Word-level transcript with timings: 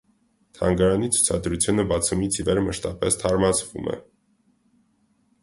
Թանգարանի 0.59 1.09
ցուցադրությունը 1.17 1.85
բացումից 1.91 2.39
ի 2.41 2.47
վեր 2.49 2.63
մշտապես 2.69 3.19
թարմացվում 3.25 3.93
է։ 3.93 4.01